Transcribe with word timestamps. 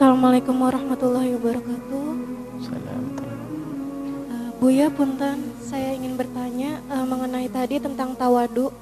Assalamualaikum 0.00 0.56
warahmatullahi 0.64 1.36
wabarakatuh. 1.36 2.08
Salam. 2.64 3.04
Uh, 4.32 4.50
Buya 4.56 4.88
Punten, 4.88 5.52
saya 5.60 5.92
ingin 5.92 6.16
bertanya 6.16 6.80
uh, 6.88 7.04
mengenai 7.04 7.52
tadi 7.52 7.76
tentang 7.76 8.16
tawadu. 8.16 8.72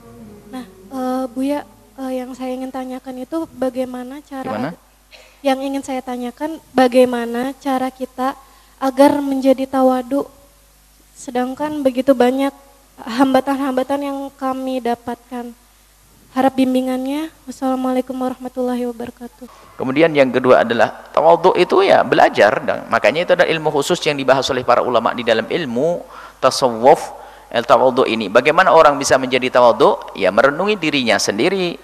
Nah, 0.55 0.63
uh, 0.95 1.27
Buya, 1.35 1.67
uh, 1.99 2.15
yang 2.15 2.39
saya 2.39 2.55
ingin 2.55 2.71
tanyakan 2.71 3.27
itu 3.27 3.51
bagaimana 3.51 4.23
cara 4.23 4.71
Gimana? 4.71 4.79
yang 5.43 5.59
ingin 5.59 5.83
saya 5.83 6.07
tanyakan 6.07 6.63
bagaimana 6.71 7.51
cara 7.59 7.91
kita 7.91 8.39
agar 8.79 9.19
menjadi 9.19 9.67
tawadu 9.67 10.23
sedangkan 11.19 11.83
begitu 11.83 12.15
banyak 12.15 12.55
hambatan-hambatan 12.95 14.07
yang 14.07 14.19
kami 14.39 14.79
dapatkan. 14.79 15.51
Harap 16.39 16.55
bimbingannya. 16.55 17.35
Wassalamualaikum 17.51 18.15
warahmatullahi 18.15 18.87
wabarakatuh. 18.87 19.75
Kemudian 19.75 20.15
yang 20.15 20.31
kedua 20.31 20.63
adalah 20.63 21.11
tawadhu 21.11 21.59
itu 21.59 21.83
ya 21.83 22.07
belajar 22.07 22.63
dan 22.63 22.87
makanya 22.87 23.27
itu 23.27 23.35
adalah 23.35 23.51
ilmu 23.51 23.75
khusus 23.75 23.99
yang 24.07 24.15
dibahas 24.15 24.47
oleh 24.55 24.63
para 24.63 24.79
ulama 24.79 25.11
di 25.19 25.27
dalam 25.27 25.51
ilmu 25.51 25.99
tasawuf 26.39 27.11
el 27.51 27.67
tawadhu 27.67 28.07
ini. 28.07 28.31
Bagaimana 28.31 28.71
orang 28.71 28.95
bisa 29.03 29.19
menjadi 29.19 29.51
tawadhu? 29.51 30.15
Ya 30.15 30.31
merenungi 30.31 30.79
dirinya 30.79 31.19
sendiri. 31.19 31.75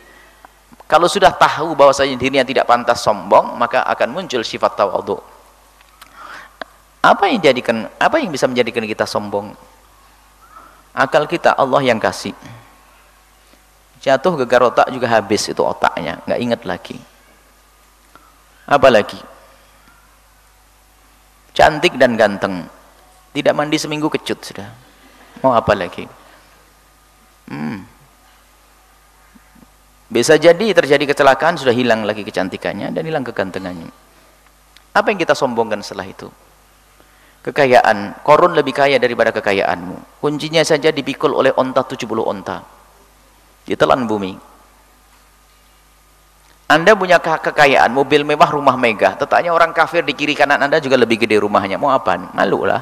Kalau 0.87 1.11
sudah 1.11 1.35
tahu 1.35 1.75
bahwasanya 1.75 2.15
dirinya 2.15 2.47
tidak 2.47 2.71
pantas 2.71 3.03
sombong, 3.03 3.59
maka 3.59 3.83
akan 3.91 4.15
muncul 4.15 4.47
sifat 4.47 4.79
tawadhu. 4.79 5.19
Apa 7.03 7.27
yang 7.27 7.43
jadikan 7.43 7.91
apa 7.99 8.23
yang 8.23 8.31
bisa 8.31 8.47
menjadikan 8.47 8.87
kita 8.87 9.03
sombong? 9.03 9.51
Akal 10.95 11.27
kita 11.27 11.59
Allah 11.59 11.83
yang 11.83 11.99
kasih. 11.99 12.39
Jatuh 14.05 14.37
gegar 14.45 14.61
otak 14.69 14.93
juga 14.93 15.09
habis 15.09 15.49
itu 15.49 15.65
otaknya, 15.65 16.21
nggak 16.29 16.41
ingat 16.45 16.61
lagi. 16.69 17.01
Apalagi 18.69 19.17
cantik 21.57 21.97
dan 21.97 22.13
ganteng, 22.13 22.69
tidak 23.33 23.57
mandi 23.57 23.81
seminggu 23.81 24.13
kecut 24.13 24.45
sudah. 24.45 24.69
Mau 25.41 25.57
apa 25.57 25.73
lagi? 25.73 26.05
Hmm. 27.49 27.81
Bisa 30.13 30.37
jadi 30.37 30.77
terjadi 30.77 31.09
kecelakaan 31.09 31.57
sudah 31.57 31.73
hilang 31.73 32.05
lagi 32.05 32.29
kecantikannya 32.29 32.93
dan 32.93 33.09
hilang 33.09 33.25
kegantengannya. 33.25 33.89
Apa 34.93 35.17
yang 35.17 35.19
kita 35.19 35.33
sombongkan 35.33 35.81
setelah 35.81 36.05
itu? 36.05 36.29
Kekayaan, 37.41 38.21
korun 38.21 38.53
lebih 38.53 38.77
kaya 38.77 39.01
daripada 39.01 39.33
kekayaanmu. 39.33 40.21
Kuncinya 40.21 40.61
saja 40.61 40.93
dipikul 40.93 41.33
oleh 41.33 41.57
onta 41.57 41.81
70 41.89 42.05
onta. 42.21 42.74
Ditelan 43.65 44.05
bumi. 44.05 44.37
Anda 46.65 46.97
punya 46.97 47.21
kekayaan, 47.21 47.93
mobil 47.93 48.25
mewah, 48.25 48.49
rumah 48.49 48.75
megah. 48.75 49.21
Tetapnya 49.21 49.53
orang 49.53 49.77
kafir 49.77 50.01
di 50.01 50.17
kiri 50.17 50.33
kanan 50.33 50.65
Anda 50.65 50.81
juga 50.81 50.97
lebih 50.97 51.21
gede 51.21 51.37
rumahnya. 51.37 51.77
Mau 51.77 51.93
apa? 51.93 52.17
Malu 52.33 52.65
lah. 52.65 52.81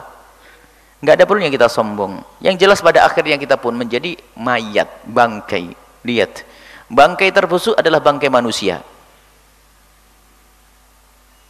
Nggak 1.03 1.15
ada 1.19 1.25
perlunya 1.27 1.51
kita 1.51 1.67
sombong. 1.67 2.23
Yang 2.39 2.63
jelas 2.63 2.79
pada 2.79 3.03
akhirnya 3.03 3.35
kita 3.35 3.59
pun 3.59 3.75
menjadi 3.75 4.15
mayat, 4.39 5.03
bangkai. 5.03 5.75
Lihat. 6.07 6.47
Bangkai 6.87 7.35
terbusuk 7.35 7.75
adalah 7.75 7.99
bangkai 7.99 8.31
manusia. 8.31 8.79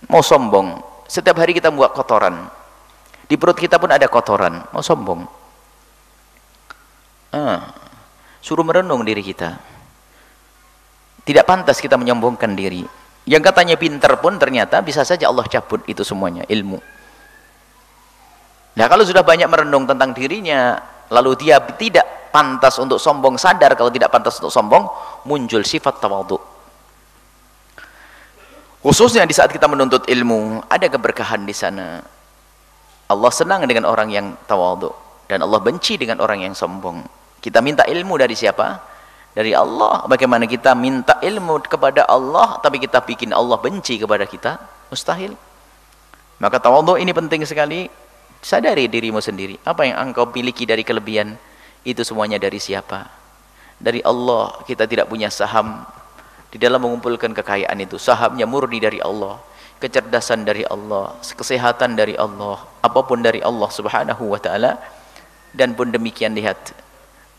Mau 0.08 0.24
sombong. 0.24 0.80
Setiap 1.04 1.36
hari 1.36 1.52
kita 1.52 1.68
buat 1.68 1.92
kotoran. 1.92 2.48
Di 3.28 3.36
perut 3.36 3.60
kita 3.60 3.76
pun 3.76 3.92
ada 3.92 4.08
kotoran. 4.08 4.64
Mau 4.72 4.80
sombong. 4.80 5.20
Ah. 7.36 7.81
Suruh 8.42 8.66
merenung 8.66 9.06
diri 9.06 9.22
kita. 9.22 9.54
Tidak 11.22 11.46
pantas 11.46 11.78
kita 11.78 11.94
menyombongkan 11.94 12.58
diri. 12.58 12.82
Yang 13.22 13.42
katanya 13.54 13.78
pinter 13.78 14.18
pun 14.18 14.34
ternyata 14.34 14.82
bisa 14.82 15.06
saja 15.06 15.30
Allah 15.30 15.46
cabut 15.46 15.86
itu 15.86 16.02
semuanya, 16.02 16.42
ilmu. 16.50 16.82
Nah 18.74 18.86
kalau 18.90 19.06
sudah 19.06 19.22
banyak 19.22 19.46
merenung 19.46 19.86
tentang 19.86 20.10
dirinya, 20.10 20.74
lalu 21.06 21.38
dia 21.38 21.62
tidak 21.78 22.34
pantas 22.34 22.74
untuk 22.82 22.98
sombong, 22.98 23.38
sadar 23.38 23.78
kalau 23.78 23.94
tidak 23.94 24.10
pantas 24.10 24.42
untuk 24.42 24.50
sombong, 24.50 24.90
muncul 25.28 25.62
sifat 25.62 26.02
tawadhu. 26.02 26.40
Khususnya 28.82 29.22
di 29.22 29.30
saat 29.30 29.54
kita 29.54 29.70
menuntut 29.70 30.10
ilmu, 30.10 30.66
ada 30.66 30.90
keberkahan 30.90 31.46
di 31.46 31.54
sana. 31.54 32.02
Allah 33.06 33.30
senang 33.30 33.62
dengan 33.70 33.86
orang 33.86 34.10
yang 34.10 34.34
tawadhu 34.50 34.90
dan 35.30 35.46
Allah 35.46 35.62
benci 35.62 35.94
dengan 35.94 36.18
orang 36.18 36.42
yang 36.42 36.56
sombong. 36.58 37.21
Kita 37.42 37.58
minta 37.58 37.82
ilmu 37.82 38.14
dari 38.14 38.38
siapa? 38.38 38.78
Dari 39.34 39.50
Allah. 39.50 40.06
Bagaimana 40.06 40.46
kita 40.46 40.78
minta 40.78 41.18
ilmu 41.18 41.58
kepada 41.66 42.06
Allah 42.06 42.62
tapi 42.62 42.78
kita 42.78 43.02
bikin 43.02 43.34
Allah 43.34 43.58
benci 43.58 43.98
kepada 43.98 44.22
kita? 44.22 44.62
Mustahil. 44.86 45.34
Maka 46.38 46.62
tawadhu 46.62 46.94
ini 47.02 47.10
penting 47.10 47.42
sekali. 47.42 47.90
Sadari 48.38 48.86
dirimu 48.86 49.18
sendiri. 49.18 49.58
Apa 49.66 49.90
yang 49.90 49.98
engkau 49.98 50.30
miliki 50.30 50.62
dari 50.66 50.86
kelebihan? 50.86 51.34
Itu 51.82 52.06
semuanya 52.06 52.38
dari 52.38 52.62
siapa? 52.62 53.10
Dari 53.82 53.98
Allah. 54.06 54.62
Kita 54.62 54.86
tidak 54.86 55.10
punya 55.10 55.26
saham 55.26 55.82
di 56.50 56.62
dalam 56.62 56.78
mengumpulkan 56.82 57.34
kekayaan 57.34 57.78
itu. 57.82 57.98
Sahamnya 57.98 58.46
murni 58.46 58.78
dari 58.78 59.02
Allah. 59.02 59.38
Kecerdasan 59.82 60.46
dari 60.46 60.62
Allah. 60.66 61.14
Kesehatan 61.22 61.98
dari 61.98 62.14
Allah. 62.14 62.62
Apa 62.82 63.02
pun 63.02 63.18
dari 63.18 63.42
Allah 63.42 63.70
subhanahu 63.70 64.30
wa 64.30 64.38
ta'ala. 64.38 64.78
Dan 65.54 65.74
pun 65.78 65.90
demikian 65.90 66.34
lihat 66.34 66.74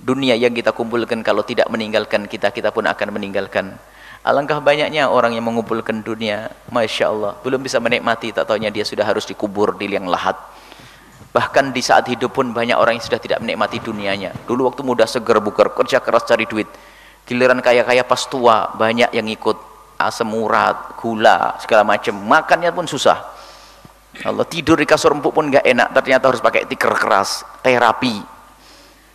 dunia 0.03 0.35
yang 0.35 0.51
kita 0.51 0.75
kumpulkan 0.75 1.23
kalau 1.23 1.47
tidak 1.47 1.71
meninggalkan 1.71 2.27
kita, 2.27 2.51
kita 2.51 2.75
pun 2.75 2.83
akan 2.83 3.07
meninggalkan. 3.15 3.79
Alangkah 4.23 4.59
banyaknya 4.59 5.07
orang 5.07 5.35
yang 5.35 5.47
mengumpulkan 5.47 6.03
dunia, 6.03 6.51
Masya 6.71 7.05
Allah, 7.11 7.31
belum 7.43 7.63
bisa 7.63 7.79
menikmati, 7.79 8.35
tak 8.35 8.47
tahunya 8.47 8.71
dia 8.71 8.83
sudah 8.83 9.03
harus 9.03 9.23
dikubur 9.27 9.75
di 9.75 9.87
liang 9.91 10.07
lahat. 10.07 10.35
Bahkan 11.33 11.75
di 11.75 11.81
saat 11.81 12.07
hidup 12.07 12.31
pun 12.31 12.55
banyak 12.55 12.75
orang 12.77 12.99
yang 12.99 13.03
sudah 13.03 13.19
tidak 13.19 13.41
menikmati 13.43 13.83
dunianya. 13.83 14.31
Dulu 14.47 14.69
waktu 14.69 14.85
muda 14.85 15.03
seger 15.07 15.43
buker, 15.43 15.75
kerja 15.75 15.99
keras 15.99 16.23
cari 16.29 16.45
duit. 16.47 16.69
Giliran 17.27 17.59
kaya-kaya 17.63 18.03
pas 18.07 18.21
tua, 18.27 18.71
banyak 18.75 19.11
yang 19.11 19.27
ikut 19.27 19.57
asam 19.99 20.29
urat, 20.35 20.99
gula, 20.99 21.57
segala 21.59 21.83
macam. 21.83 22.15
Makannya 22.15 22.71
pun 22.71 22.85
susah. 22.87 23.17
Allah 24.23 24.45
tidur 24.45 24.77
di 24.77 24.85
kasur 24.85 25.09
empuk 25.09 25.33
pun 25.33 25.49
nggak 25.49 25.65
enak, 25.65 25.89
ternyata 25.89 26.29
harus 26.29 26.39
pakai 26.39 26.69
tikar 26.69 26.93
keras, 26.95 27.41
terapi, 27.65 28.32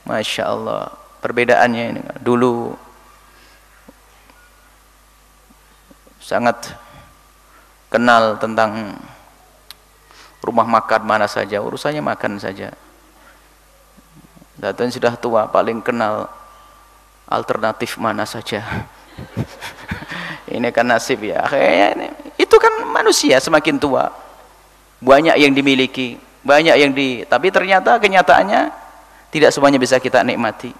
Masya 0.08 0.48
Allah. 0.48 0.88
Perbedaannya 1.20 1.84
ini. 1.92 2.02
Dulu 2.24 2.72
sangat 6.24 6.72
kenal 7.92 8.40
tentang 8.40 8.96
rumah 10.40 10.64
makan 10.64 11.02
mana 11.04 11.28
saja 11.28 11.60
urusannya 11.60 12.00
makan 12.00 12.40
saja. 12.40 12.72
Datang 14.58 14.88
sudah 14.88 15.14
tua 15.14 15.46
paling 15.46 15.84
kenal 15.84 16.32
alternatif 17.28 18.00
mana 18.00 18.24
saja. 18.24 18.64
Ini 20.48 20.72
kan 20.72 20.88
nasib 20.88 21.22
ya. 21.22 21.44
Kayaknya 21.44 22.16
itu 22.40 22.56
kan 22.56 22.72
manusia 22.88 23.36
semakin 23.38 23.76
tua. 23.76 24.10
Banyak 24.98 25.36
yang 25.38 25.54
dimiliki 25.54 26.18
banyak 26.42 26.76
yang 26.80 26.92
di 26.94 27.26
tapi 27.26 27.52
ternyata 27.52 27.98
kenyataannya 27.98 28.87
tidak 29.28 29.50
semuanya 29.52 29.76
bisa 29.76 30.00
kita 30.00 30.24
nikmati. 30.24 30.72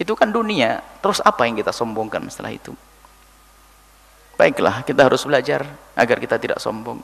Itu 0.00 0.16
kan 0.16 0.32
dunia. 0.32 0.80
Terus 1.00 1.20
apa 1.20 1.44
yang 1.44 1.56
kita 1.60 1.72
sombongkan 1.72 2.24
setelah 2.28 2.52
itu? 2.52 2.72
Baiklah 4.36 4.84
kita 4.84 5.04
harus 5.04 5.20
belajar 5.24 5.64
agar 5.96 6.16
kita 6.16 6.40
tidak 6.40 6.58
sombong. 6.60 7.00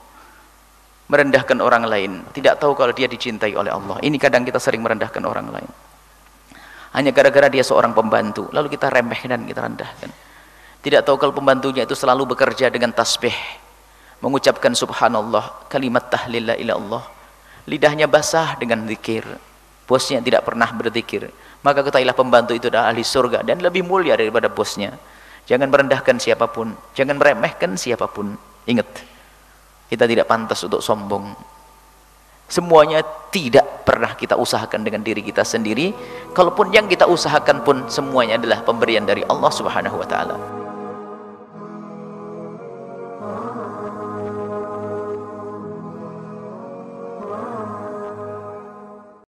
Merendahkan 1.07 1.61
orang 1.61 1.85
lain. 1.85 2.13
Tidak 2.33 2.57
tahu 2.57 2.73
kalau 2.73 2.93
dia 2.97 3.09
dicintai 3.09 3.53
oleh 3.53 3.73
Allah. 3.73 4.01
Ini 4.01 4.17
kadang 4.17 4.45
kita 4.45 4.57
sering 4.57 4.81
merendahkan 4.81 5.21
orang 5.25 5.49
lain. 5.53 5.71
Hanya 6.97 7.13
gara-gara 7.13 7.53
dia 7.53 7.61
seorang 7.61 7.93
pembantu 7.93 8.49
lalu 8.57 8.73
kita 8.73 8.89
remeh 8.89 9.21
dan 9.29 9.45
kita 9.45 9.61
rendahkan. 9.61 10.11
Tidak 10.81 11.05
tahu 11.05 11.21
kalau 11.21 11.33
pembantunya 11.37 11.85
itu 11.85 11.93
selalu 11.93 12.33
bekerja 12.33 12.73
dengan 12.73 12.95
tasbih 12.97 13.35
mengucapkan 14.25 14.73
subhanallah 14.73 15.69
kalimat 15.69 16.09
tahlil 16.09 16.49
la 16.49 16.57
Allah 16.57 17.05
lidahnya 17.69 18.09
basah 18.09 18.57
dengan 18.57 18.89
zikir 18.89 19.27
bosnya 19.87 20.19
tidak 20.21 20.43
pernah 20.45 20.69
berzikir. 20.75 21.31
Maka 21.63 21.83
ketahilah 21.87 22.15
pembantu 22.15 22.53
itu 22.53 22.69
adalah 22.69 22.93
ahli 22.93 23.07
surga 23.07 23.47
dan 23.47 23.63
lebih 23.63 23.87
mulia 23.87 24.19
daripada 24.19 24.51
bosnya. 24.51 24.95
Jangan 25.47 25.71
merendahkan 25.71 26.19
siapa 26.19 26.51
pun. 26.51 26.75
Jangan 26.93 27.17
meremehkan 27.17 27.79
siapa 27.79 28.11
pun. 28.11 28.35
Ingat 28.67 28.87
kita 29.87 30.05
tidak 30.11 30.27
pantas 30.27 30.59
untuk 30.67 30.83
sombong. 30.83 31.31
Semuanya 32.47 33.03
tidak 33.31 33.83
pernah 33.83 34.15
kita 34.15 34.39
usahakan 34.39 34.87
dengan 34.87 35.03
diri 35.03 35.23
kita 35.23 35.43
sendiri. 35.43 35.91
Kalaupun 36.31 36.71
yang 36.71 36.87
kita 36.87 37.07
usahakan 37.07 37.67
pun 37.67 37.77
semuanya 37.91 38.39
adalah 38.39 38.63
pemberian 38.63 39.03
dari 39.03 39.27
Allah 39.27 39.51
subhanahu 39.51 39.99
wa 39.99 40.07
ta'ala. 40.07 40.37